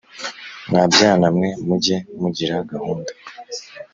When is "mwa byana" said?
0.69-1.27